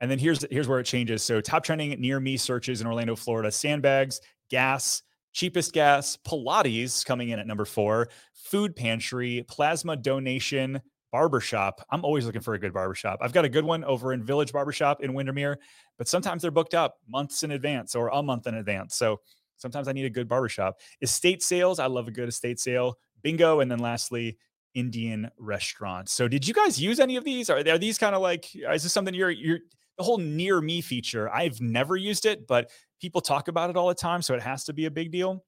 [0.00, 1.22] And then here's here's where it changes.
[1.22, 7.30] So top trending near me searches in Orlando, Florida: sandbags, gas, cheapest gas, Pilates coming
[7.30, 10.80] in at number four, food pantry, plasma donation,
[11.12, 11.84] barbershop.
[11.90, 13.18] I'm always looking for a good barbershop.
[13.20, 15.58] I've got a good one over in Village Barbershop in Windermere,
[15.98, 18.96] but sometimes they're booked up months in advance or a month in advance.
[18.96, 19.20] So
[19.58, 20.80] sometimes I need a good barbershop.
[21.02, 22.98] Estate sales, I love a good estate sale.
[23.22, 23.60] Bingo.
[23.60, 24.38] And then lastly,
[24.74, 26.12] Indian restaurants.
[26.12, 27.50] So did you guys use any of these?
[27.50, 29.60] Are, are these kind of like, is this something you're, you're,
[29.98, 31.30] the whole near me feature?
[31.30, 32.70] I've never used it, but
[33.00, 34.22] people talk about it all the time.
[34.22, 35.44] So it has to be a big deal.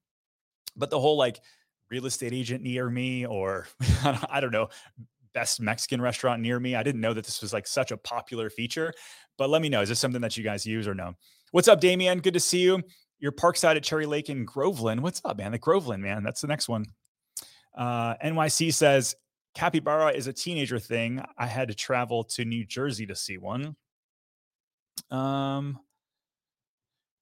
[0.77, 1.39] But the whole like,
[1.91, 3.67] real estate agent near me or
[4.29, 4.69] I don't know,
[5.35, 6.75] best Mexican restaurant near me.
[6.75, 8.91] I didn't know that this was like such a popular feature,
[9.37, 9.81] but let me know.
[9.81, 11.13] Is this something that you guys use or no?
[11.51, 12.19] What's up, Damien?
[12.19, 12.81] Good to see you.
[13.19, 15.03] You're parkside at Cherry Lake in Groveland.
[15.03, 15.51] What's up, man?
[15.51, 16.23] The Groveland, man.
[16.23, 16.85] That's the next one.
[17.77, 19.13] Uh, NYC says
[19.53, 21.21] capybara is a teenager thing.
[21.37, 23.75] I had to travel to New Jersey to see one.
[25.11, 25.79] Um,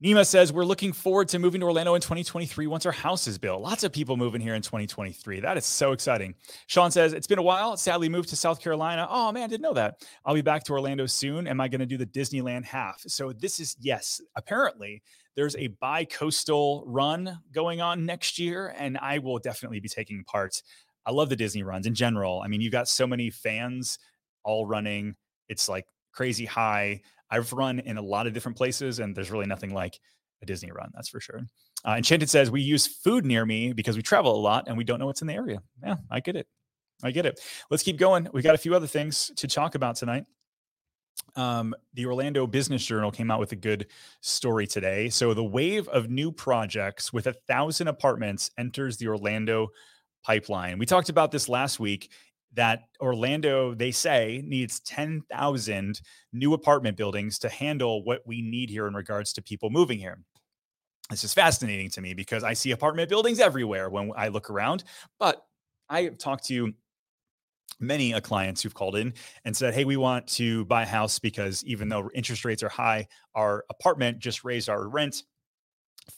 [0.04, 3.38] Nima says, We're looking forward to moving to Orlando in 2023 once our house is
[3.38, 3.62] built.
[3.62, 5.40] Lots of people moving here in 2023.
[5.40, 6.36] That is so exciting.
[6.68, 7.78] Sean says, It's been a while.
[7.78, 9.08] Sadly, moved to South Carolina.
[9.10, 10.06] Oh, man, didn't know that.
[10.26, 11.48] I'll be back to Orlando soon.
[11.48, 13.02] Am I going to do the Disneyland half?
[13.08, 15.02] So, this is, yes, apparently
[15.38, 20.26] there's a bi coastal run going on next year, and I will definitely be taking
[20.26, 20.62] part.
[21.06, 22.42] I love the Disney runs in general.
[22.44, 24.00] I mean, you've got so many fans
[24.44, 25.16] all running.
[25.48, 27.02] It's like crazy high.
[27.34, 30.00] I've run in a lot of different places, and there's really nothing like
[30.44, 31.42] a Disney run, that's for sure.
[31.84, 34.84] Uh, Enchanted says, We use food near me because we travel a lot and we
[34.84, 35.60] don't know what's in the area.
[35.84, 36.48] Yeah, I get it.
[37.02, 37.40] I get it.
[37.72, 38.28] Let's keep going.
[38.34, 40.26] We got a few other things to talk about tonight.
[41.36, 43.88] Um, the Orlando Business Journal came out with a good
[44.22, 45.10] story today.
[45.10, 49.70] So, the wave of new projects with a thousand apartments enters the Orlando
[50.24, 50.78] pipeline.
[50.78, 52.12] We talked about this last week
[52.54, 58.88] that Orlando, they say, needs 10,000 new apartment buildings to handle what we need here
[58.88, 60.20] in regards to people moving here.
[61.10, 64.84] This is fascinating to me because I see apartment buildings everywhere when I look around.
[65.20, 65.44] But
[65.90, 66.74] I talked to
[67.80, 69.14] many clients who've called in
[69.46, 72.70] and said, Hey, we want to buy a house because even though interest rates are
[72.70, 75.24] high, our apartment just raised our rent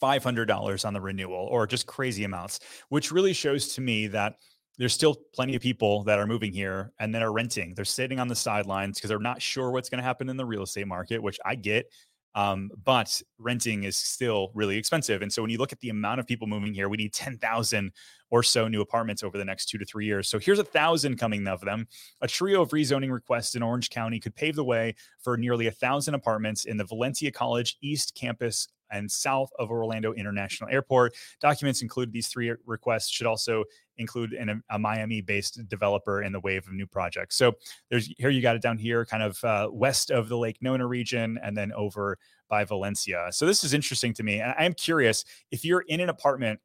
[0.01, 4.35] $500 on the renewal or just crazy amounts, which really shows to me that
[4.77, 7.73] there's still plenty of people that are moving here and then are renting.
[7.75, 10.45] They're sitting on the sidelines because they're not sure what's going to happen in the
[10.45, 11.89] real estate market, which I get.
[12.35, 15.21] Um, but renting is still really expensive.
[15.21, 17.93] And so when you look at the amount of people moving here, we need 10,000
[18.29, 20.27] or so new apartments over the next two to three years.
[20.27, 21.87] So here's a thousand coming of them.
[22.21, 25.71] A trio of rezoning requests in Orange County could pave the way for nearly a
[25.71, 31.15] thousand apartments in the Valencia College East Campus and south of Orlando International Airport.
[31.39, 33.63] Documents include these three requests should also
[33.97, 37.35] include an, a Miami-based developer in the wave of new projects.
[37.35, 37.53] So
[37.89, 40.87] there's here you got it down here, kind of uh, west of the Lake Nona
[40.87, 42.17] region, and then over
[42.49, 43.27] by Valencia.
[43.31, 46.59] So this is interesting to me, and I am curious if you're in an apartment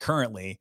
[0.00, 0.60] currently,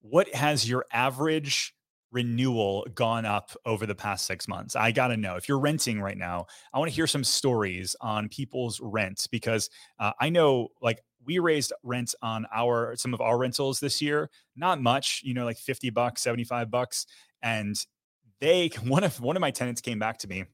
[0.00, 1.74] what has your average
[2.16, 4.74] renewal gone up over the past six months?
[4.74, 5.36] I got to know.
[5.36, 9.68] If you're renting right now, I want to hear some stories on people's rents because
[10.00, 14.30] uh, I know like we raised rent on our some of our rentals this year
[14.54, 17.04] not much you know like 50 bucks 75 bucks
[17.42, 17.74] and
[18.40, 20.44] they one of one of my tenants came back to me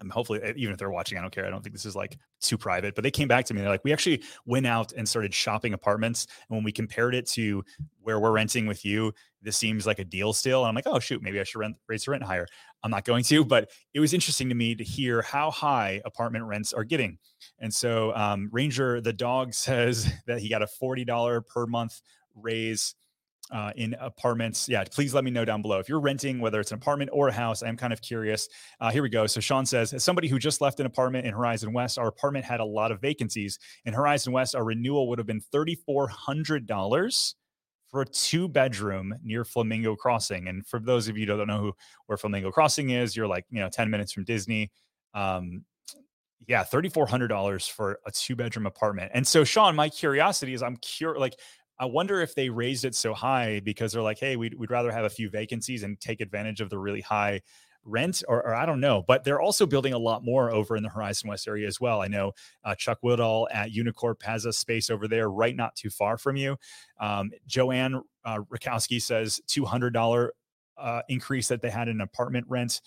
[0.00, 1.46] and hopefully even if they're watching i don't care.
[1.46, 3.70] I don't think this is like too private but they came back to me they're
[3.70, 7.64] like we actually went out and started shopping apartments and when we compared it to
[8.00, 10.62] where we're renting with you this seems like a deal still.
[10.62, 12.46] And i'm like oh shoot maybe i should rent raise the rent higher.
[12.82, 16.44] I'm not going to but it was interesting to me to hear how high apartment
[16.44, 17.18] rents are getting.
[17.58, 22.00] And so um, ranger the dog says that he got a $40 per month
[22.34, 22.94] raise
[23.50, 24.68] uh, in apartments.
[24.68, 27.28] Yeah, please let me know down below if you're renting, whether it's an apartment or
[27.28, 27.62] a house.
[27.62, 28.48] I'm kind of curious.
[28.80, 29.26] Uh, here we go.
[29.26, 32.44] So Sean says, as somebody who just left an apartment in Horizon West, our apartment
[32.44, 33.58] had a lot of vacancies.
[33.84, 37.34] In Horizon West, our renewal would have been $3,400
[37.88, 40.48] for a two bedroom near Flamingo Crossing.
[40.48, 41.72] And for those of you who don't know who
[42.06, 44.70] where Flamingo Crossing is, you're like you know 10 minutes from Disney.
[45.14, 45.64] Um,
[46.46, 49.10] yeah, $3,400 for a two bedroom apartment.
[49.14, 51.34] And so, Sean, my curiosity is I'm curious, like,
[51.78, 54.90] I wonder if they raised it so high because they're like, hey, we'd, we'd rather
[54.90, 57.42] have a few vacancies and take advantage of the really high
[57.86, 59.04] rent, or, or, I don't know.
[59.06, 62.02] But they're also building a lot more over in the Horizon West area as well.
[62.02, 62.32] I know
[62.64, 66.36] uh, Chuck Whittall at Unicorp has a space over there, right not too far from
[66.36, 66.56] you.
[66.98, 70.28] Um, Joanne uh, Rakowski says $200
[70.78, 72.80] uh, increase that they had in apartment rent.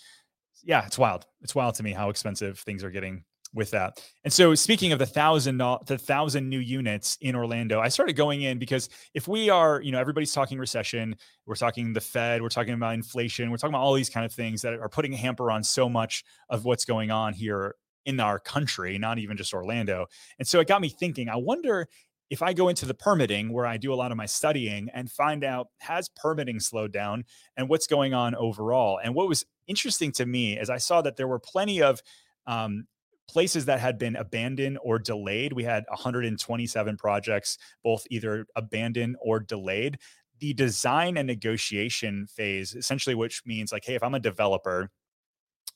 [0.62, 1.26] Yeah, it's wild.
[1.40, 4.00] It's wild to me how expensive things are getting with that.
[4.24, 8.42] And so speaking of the thousand the thousand new units in Orlando, I started going
[8.42, 12.48] in because if we are, you know, everybody's talking recession, we're talking the Fed, we're
[12.48, 15.16] talking about inflation, we're talking about all these kind of things that are putting a
[15.16, 17.74] hamper on so much of what's going on here
[18.06, 20.06] in our country, not even just Orlando.
[20.38, 21.88] And so it got me thinking, I wonder
[22.30, 25.10] if I go into the permitting where I do a lot of my studying and
[25.10, 27.24] find out has permitting slowed down
[27.56, 29.00] and what's going on overall.
[29.02, 32.00] And what was interesting to me is I saw that there were plenty of
[32.46, 32.86] um,
[33.30, 35.52] places that had been abandoned or delayed.
[35.52, 39.98] We had 127 projects, both either abandoned or delayed.
[40.40, 44.90] The design and negotiation phase, essentially, which means like, hey, if I'm a developer,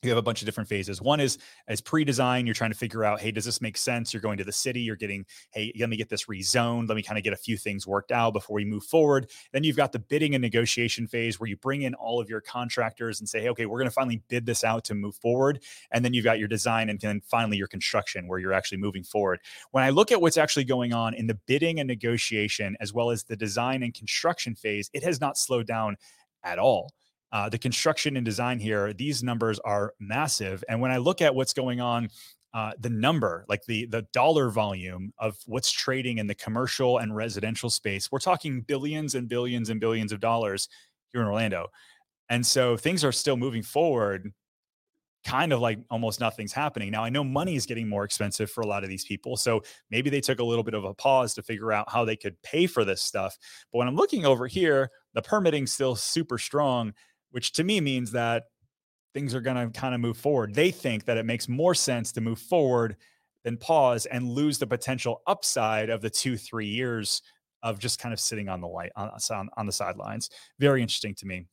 [0.01, 1.01] you have a bunch of different phases.
[1.01, 4.13] One is as pre-design, you're trying to figure out, hey, does this make sense?
[4.13, 6.87] You're going to the city, you're getting, hey, let me get this rezoned.
[6.87, 9.29] Let me kind of get a few things worked out before we move forward.
[9.51, 12.41] Then you've got the bidding and negotiation phase where you bring in all of your
[12.41, 15.63] contractors and say, hey, okay, we're going to finally bid this out to move forward.
[15.91, 19.03] And then you've got your design and then finally your construction where you're actually moving
[19.03, 19.39] forward.
[19.71, 23.11] When I look at what's actually going on in the bidding and negotiation, as well
[23.11, 25.97] as the design and construction phase, it has not slowed down
[26.43, 26.91] at all.
[27.31, 30.63] Uh, the construction and design here, these numbers are massive.
[30.69, 32.09] And when I look at what's going on,
[32.53, 37.13] uh, the number, like the the dollar volume of what's trading in the commercial and
[37.13, 40.69] residential space, we're talking billions and billions and billions of dollars
[41.11, 41.67] here in Orlando.
[42.29, 44.31] And so things are still moving forward,
[45.25, 46.91] kind of like almost nothing's happening.
[46.91, 49.35] Now, I know money is getting more expensive for a lot of these people.
[49.37, 49.61] So
[49.91, 52.41] maybe they took a little bit of a pause to figure out how they could
[52.41, 53.37] pay for this stuff.
[53.71, 56.93] But when I'm looking over here, the permitting's still super strong
[57.35, 58.45] which to me means that
[59.13, 60.55] things are going to kind of move forward.
[60.55, 62.95] They think that it makes more sense to move forward
[63.43, 67.21] than pause and lose the potential upside of the two, three years
[67.61, 69.11] of just kind of sitting on the light on,
[69.57, 70.29] on the sidelines.
[70.59, 71.45] Very interesting to me.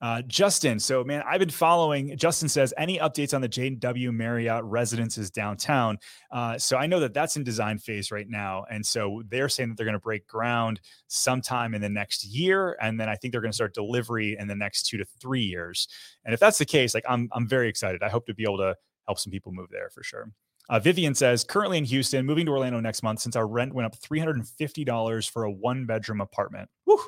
[0.00, 2.16] Uh, Justin, so man, I've been following.
[2.16, 5.98] Justin says, any updates on the JW Marriott residences downtown?
[6.30, 9.68] Uh, so I know that that's in design phase right now, and so they're saying
[9.68, 13.32] that they're going to break ground sometime in the next year, and then I think
[13.32, 15.86] they're going to start delivery in the next two to three years.
[16.24, 18.02] And if that's the case, like I'm, I'm very excited.
[18.02, 20.30] I hope to be able to help some people move there for sure.
[20.70, 23.86] Uh, Vivian says, currently in Houston, moving to Orlando next month since our rent went
[23.86, 26.70] up $350 for a one bedroom apartment.
[26.84, 27.02] Whew,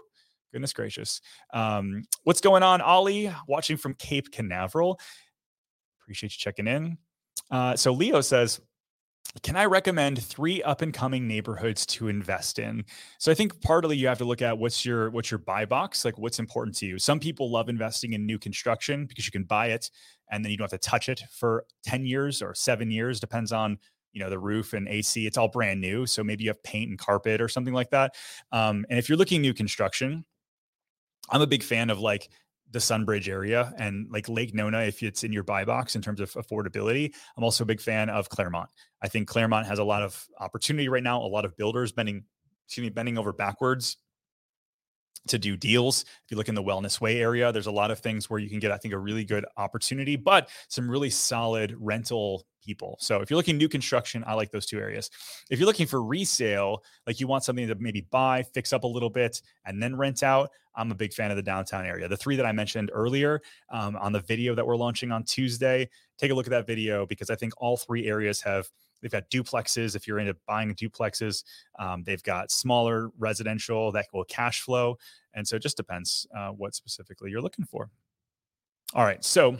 [0.53, 1.21] goodness gracious.
[1.53, 3.33] Um, what's going on, Ollie?
[3.49, 5.01] Watching from Cape Canaveral.
[6.03, 6.99] Appreciate you checking in.
[7.51, 8.61] Uh, so Leo says,
[9.43, 12.85] can I recommend three up and coming neighborhoods to invest in?
[13.19, 16.05] So I think partly you have to look at what's your what's your buy box,
[16.05, 16.99] like what's important to you.
[16.99, 19.91] Some people love investing in new construction because you can buy it
[20.31, 23.53] and then you don't have to touch it for 10 years or 7 years depends
[23.53, 23.79] on
[24.13, 26.91] you know the roof and AC it's all brand new so maybe you have paint
[26.91, 28.15] and carpet or something like that
[28.51, 30.25] um, and if you're looking new construction
[31.31, 32.29] I'm a big fan of like
[32.71, 36.21] the Sunbridge area and like Lake Nona, if it's in your buy box in terms
[36.21, 37.13] of affordability.
[37.37, 38.71] I'm also a big fan of Clermont.
[39.03, 42.25] I think Clermont has a lot of opportunity right now, a lot of builders bending,
[42.67, 43.99] excuse me, bending over backwards
[45.29, 46.03] to do deals.
[46.03, 48.49] If you look in the Wellness Way area, there's a lot of things where you
[48.49, 52.97] can get, I think, a really good opportunity, but some really solid rental people.
[53.01, 55.11] So if you're looking new construction, I like those two areas.
[55.51, 58.89] If you're looking for resale, like you want something to maybe buy, fix up a
[58.89, 62.09] little bit, and then rent out, I'm a big fan of the downtown area.
[62.09, 65.89] The three that I mentioned earlier um, on the video that we're launching on Tuesday,
[66.19, 68.69] take a look at that video because I think all three areas have
[69.03, 71.45] They've got duplexes if you're into buying duplexes.
[71.79, 74.97] Um, they've got smaller residential that will cash flow.
[75.35, 77.91] And so it just depends uh, what specifically you're looking for.
[78.95, 79.23] All right.
[79.25, 79.59] So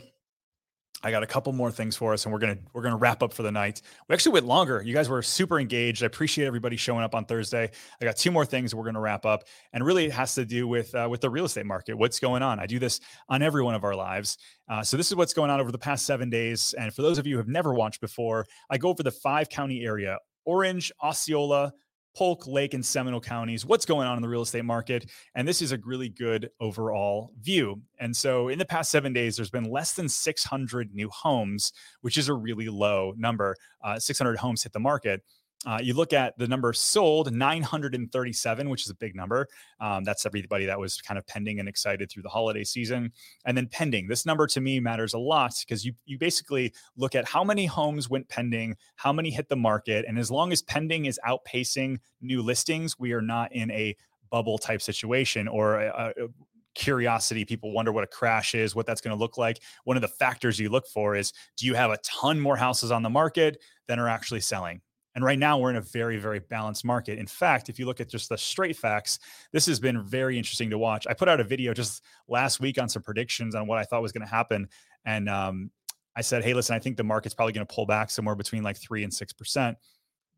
[1.05, 3.33] I got a couple more things for us, and we're gonna we're gonna wrap up
[3.33, 3.81] for the night.
[4.07, 4.81] We actually went longer.
[4.81, 6.01] You guys were super engaged.
[6.01, 7.69] I appreciate everybody showing up on Thursday.
[8.01, 10.65] I got two more things we're gonna wrap up, and really it has to do
[10.65, 11.97] with uh, with the real estate market.
[11.97, 12.57] What's going on?
[12.57, 14.37] I do this on every one of our lives.
[14.69, 16.73] Uh, so this is what's going on over the past seven days.
[16.79, 19.49] And for those of you who have never watched before, I go over the five
[19.49, 21.73] county area: Orange, Osceola,
[22.15, 25.09] Polk, Lake, and Seminole counties, what's going on in the real estate market.
[25.35, 27.81] And this is a really good overall view.
[27.99, 32.17] And so in the past seven days, there's been less than 600 new homes, which
[32.17, 33.55] is a really low number.
[33.83, 35.21] Uh, 600 homes hit the market.
[35.65, 39.47] Uh, you look at the number sold 937 which is a big number.
[39.79, 43.11] Um, that's everybody that was kind of pending and excited through the holiday season.
[43.45, 44.07] And then pending.
[44.07, 47.65] This number to me matters a lot because you you basically look at how many
[47.65, 51.97] homes went pending how many hit the market and as long as pending is outpacing
[52.21, 53.95] new listings we are not in a
[54.29, 56.27] bubble type situation or a, a
[56.75, 59.61] curiosity people wonder what a crash is what that's going to look like.
[59.83, 62.91] One of the factors you look for is do you have a ton more houses
[62.91, 64.81] on the market than are actually selling
[65.15, 67.19] and right now, we're in a very, very balanced market.
[67.19, 69.19] In fact, if you look at just the straight facts,
[69.51, 71.05] this has been very interesting to watch.
[71.07, 74.01] I put out a video just last week on some predictions on what I thought
[74.01, 74.67] was going to happen.
[75.05, 75.69] And um,
[76.15, 78.63] I said, hey, listen, I think the market's probably going to pull back somewhere between
[78.63, 79.75] like three and 6%.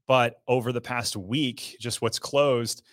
[0.07, 2.83] But over the past week, just what's closed,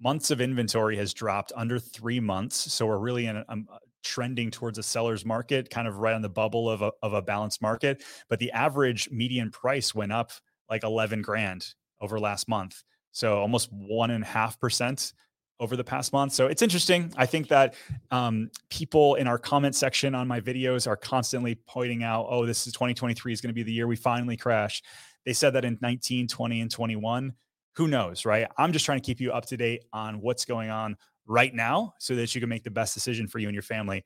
[0.00, 2.72] months of inventory has dropped under three months.
[2.72, 3.68] So we're really in a, um,
[4.04, 7.22] trending towards a seller's market, kind of right on the bubble of a, of a
[7.22, 8.02] balanced market.
[8.28, 10.32] But the average median price went up
[10.72, 11.66] like 11 grand
[12.00, 12.82] over last month.
[13.12, 15.12] So almost one and a half percent
[15.60, 16.32] over the past month.
[16.32, 17.12] So it's interesting.
[17.14, 17.74] I think that
[18.10, 22.66] um, people in our comment section on my videos are constantly pointing out, oh, this
[22.66, 24.82] is 2023 is going to be the year we finally crash.
[25.26, 27.34] They said that in 19, 20, and 21.
[27.76, 28.48] Who knows, right?
[28.56, 31.92] I'm just trying to keep you up to date on what's going on right now
[31.98, 34.04] so that you can make the best decision for you and your family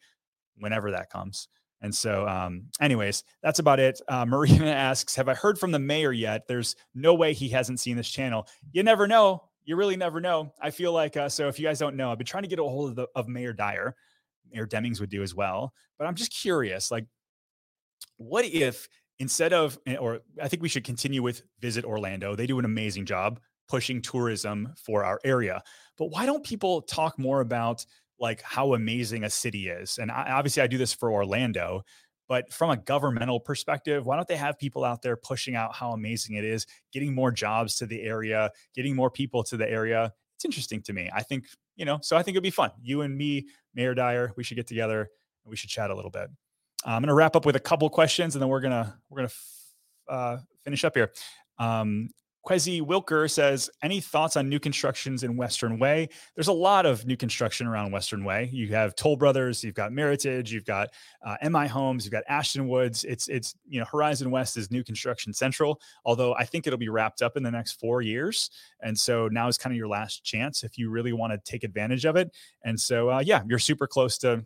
[0.59, 1.47] whenever that comes.
[1.83, 4.01] And so, um, anyways, that's about it.
[4.09, 6.47] Uh, Marina asks, Have I heard from the mayor yet?
[6.47, 8.47] There's no way he hasn't seen this channel.
[8.73, 9.45] You never know.
[9.65, 10.53] You really never know.
[10.61, 12.59] I feel like, uh, so if you guys don't know, I've been trying to get
[12.59, 13.97] a hold of, the, of Mayor Dyer.
[14.53, 15.75] Mayor Demings would do as well.
[15.99, 17.07] But I'm just curious, like,
[18.17, 22.35] what if instead of, eh, or I think we should continue with Visit Orlando.
[22.35, 25.63] They do an amazing job pushing tourism for our area.
[25.99, 27.85] But why don't people talk more about
[28.19, 29.99] like how amazing a city is.
[29.99, 31.83] And I, obviously, I do this for Orlando,
[32.29, 35.93] but from a governmental perspective, why don't they have people out there pushing out how
[35.93, 40.13] amazing it is, getting more jobs to the area, getting more people to the area?
[40.35, 41.11] It's interesting to me.
[41.15, 42.71] I think, you know, so I think it'd be fun.
[42.83, 46.11] You and me, Mayor Dyer, we should get together and we should chat a little
[46.11, 46.29] bit.
[46.85, 49.19] I'm going to wrap up with a couple questions and then we're going to, we're
[49.19, 51.13] going to uh, finish up here.
[51.59, 52.11] Um,
[52.47, 56.09] Quezzy Wilker says, any thoughts on new constructions in Western Way?
[56.37, 58.49] There's a lot of new construction around Western Way.
[58.53, 60.91] You have Toll Brothers, you've got Meritage, you've got
[61.27, 63.03] uh, MI Homes, you've got Ashton Woods.
[63.03, 65.81] It's it's you know Horizon West is new construction central.
[66.05, 69.49] Although I think it'll be wrapped up in the next four years, and so now
[69.49, 72.31] is kind of your last chance if you really want to take advantage of it.
[72.63, 74.45] And so uh, yeah, you're super close to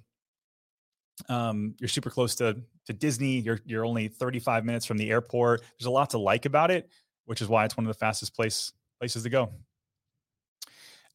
[1.28, 3.40] um, you're super close to to Disney.
[3.40, 5.60] You're you're only 35 minutes from the airport.
[5.78, 6.88] There's a lot to like about it
[7.30, 9.52] which is why it's one of the fastest place places to go.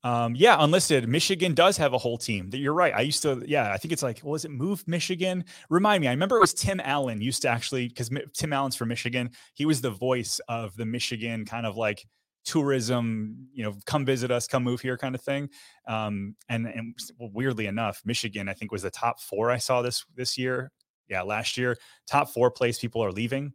[0.01, 1.09] Um, yeah, unlisted.
[1.09, 2.49] Michigan does have a whole team.
[2.51, 2.93] That you're right.
[2.95, 5.43] I used to, yeah, I think it's like, was it Move Michigan?
[5.69, 6.07] Remind me.
[6.07, 9.29] I remember it was Tim Allen used to actually because Tim Allen's from Michigan.
[9.55, 12.07] He was the voice of the Michigan kind of like
[12.45, 15.49] tourism, you know, come visit us, come move here kind of thing.
[15.85, 19.81] Um, and and well, weirdly enough, Michigan I think was the top four I saw
[19.81, 20.71] this this year.
[21.09, 21.75] Yeah, last year,
[22.07, 23.51] top four place people are leaving.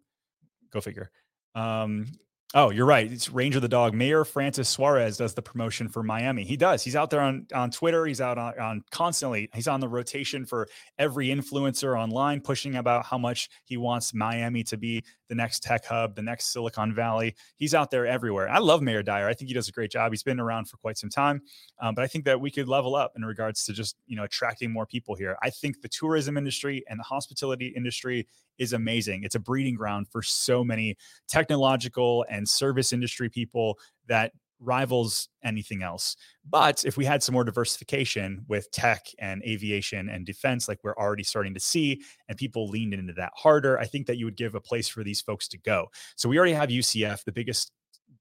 [0.70, 1.10] Go figure.
[1.54, 2.06] Um,
[2.52, 3.10] Oh, you're right.
[3.10, 3.94] It's Ranger the dog.
[3.94, 6.42] Mayor Francis Suarez does the promotion for Miami.
[6.42, 6.82] He does.
[6.82, 8.04] He's out there on, on Twitter.
[8.06, 9.48] He's out on, on constantly.
[9.54, 10.66] He's on the rotation for
[10.98, 15.86] every influencer online, pushing about how much he wants Miami to be the next tech
[15.86, 17.36] hub, the next Silicon Valley.
[17.56, 18.48] He's out there everywhere.
[18.48, 19.28] I love Mayor Dyer.
[19.28, 20.10] I think he does a great job.
[20.10, 21.42] He's been around for quite some time,
[21.80, 24.24] um, but I think that we could level up in regards to just you know
[24.24, 25.36] attracting more people here.
[25.40, 28.26] I think the tourism industry and the hospitality industry
[28.60, 29.24] is amazing.
[29.24, 30.96] It's a breeding ground for so many
[31.26, 36.16] technological and service industry people that rivals anything else.
[36.48, 40.96] But if we had some more diversification with tech and aviation and defense, like we're
[40.96, 44.36] already starting to see, and people leaned into that harder, I think that you would
[44.36, 45.88] give a place for these folks to go.
[46.16, 47.72] So we already have UCF, the biggest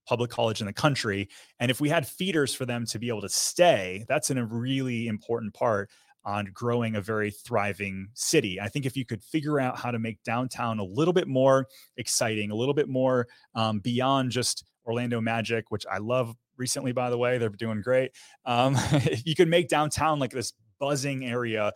[0.08, 1.28] public college in the country.
[1.60, 5.08] And if we had feeders for them to be able to stay, that's a really
[5.08, 5.90] important part
[6.26, 8.60] on growing a very thriving city.
[8.60, 11.68] I think if you could figure out how to make downtown a little bit more
[11.98, 17.10] exciting, a little bit more um, beyond just Orlando Magic, which I love recently, by
[17.10, 18.12] the way, they're doing great.
[18.46, 18.78] Um,
[19.26, 21.72] you could make downtown like this buzzing area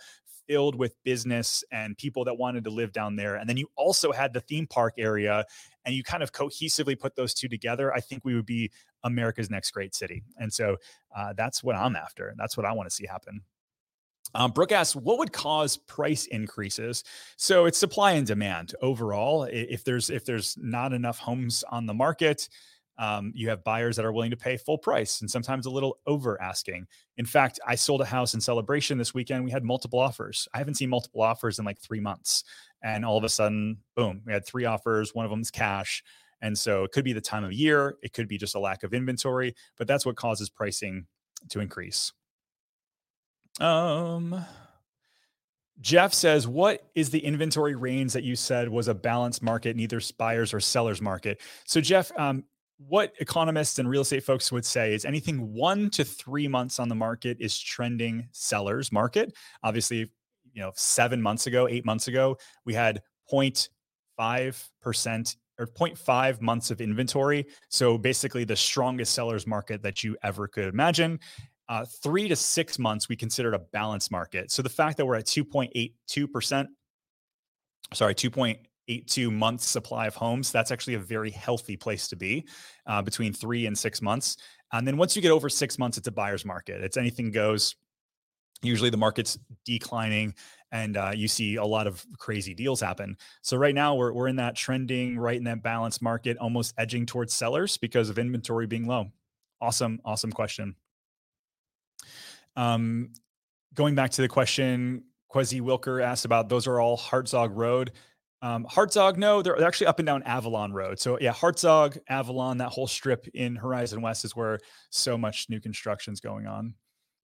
[0.48, 3.36] filled with business and people that wanted to live down there.
[3.36, 5.46] And then you also had the theme park area
[5.86, 7.94] and you kind of cohesively put those two together.
[7.94, 8.72] I think we would be
[9.04, 10.24] America's next great city.
[10.38, 10.78] And so
[11.16, 12.34] uh, that's what I'm after.
[12.38, 13.42] That's what I want to see happen.
[14.36, 17.04] Um, Brooke asks, what would cause price increases?
[17.38, 19.44] So it's supply and demand overall.
[19.44, 22.50] If there's if there's not enough homes on the market,
[22.98, 25.98] um, you have buyers that are willing to pay full price and sometimes a little
[26.06, 26.88] over asking.
[27.18, 29.44] In fact, I sold a house in celebration this weekend.
[29.44, 30.48] We had multiple offers.
[30.54, 32.44] I haven't seen multiple offers in like three months.
[32.84, 35.16] And all of a sudden, boom, we had three offers.
[35.16, 36.04] One of them is cash.
[36.42, 38.84] And so it could be the time of year, it could be just a lack
[38.84, 41.06] of inventory, but that's what causes pricing
[41.50, 42.12] to increase.
[43.60, 44.46] Um,
[45.82, 50.02] Jeff says, What is the inventory range that you said was a balanced market, neither
[50.18, 51.42] buyers or sellers market?
[51.66, 52.44] So, Jeff, um,
[52.88, 56.90] what economists and real estate folks would say is anything one to three months on
[56.90, 59.34] the market is trending sellers market.
[59.64, 60.12] Obviously,
[60.54, 63.02] you know, seven months ago, eight months ago, we had
[63.32, 67.46] 0.5% or 0.5 months of inventory.
[67.70, 71.20] So basically the strongest sellers market that you ever could imagine
[71.70, 74.52] uh, three to six months we considered a balanced market.
[74.52, 76.68] So the fact that we're at 2.82%,
[77.94, 82.46] sorry, 2.82 months supply of homes, that's actually a very healthy place to be
[82.86, 84.38] uh, between three and six months.
[84.72, 86.84] And then once you get over six months, it's a buyer's market.
[86.84, 87.76] It's anything goes.
[88.62, 90.34] Usually the market's declining
[90.72, 93.16] and uh, you see a lot of crazy deals happen.
[93.44, 97.06] So right now we're, we're in that trending, right in that balanced market, almost edging
[97.06, 99.12] towards sellers because of inventory being low.
[99.62, 100.76] Awesome, awesome question.
[102.56, 103.12] Um,
[103.74, 107.92] going back to the question Quezzy Wilker asked about, those are all Hartzog Road.
[108.42, 111.00] Um, Hartzog, no, they're, they're, actually up and down Avalon Road.
[111.00, 115.62] So yeah, Hartzog, Avalon, that whole strip in Horizon West is where so much new
[115.62, 116.76] construction's going on.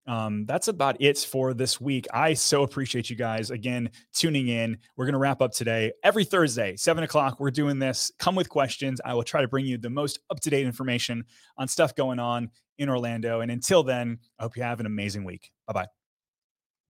[0.07, 2.07] Um, that's about it for this week.
[2.11, 4.77] I so appreciate you guys again tuning in.
[4.95, 5.91] We're to wrap up today.
[6.03, 8.11] Every Thursday, seven o'clock, we're doing this.
[8.17, 8.99] Come with questions.
[9.05, 11.25] I will try to bring you the most up to date information
[11.57, 12.49] on stuff going on
[12.79, 13.41] in Orlando.
[13.41, 15.51] And until then, I hope you have an amazing week.
[15.67, 15.98] Bye bye.